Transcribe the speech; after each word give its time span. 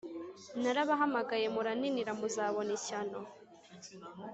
Narabahamagaye 0.61 1.45
muraninira 1.55 2.11
muzabona 2.19 2.71
ishyano 2.77 3.19